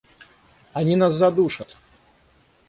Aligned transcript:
—Они 0.79 0.95
нас 0.95 1.13
задушат! 1.15 1.69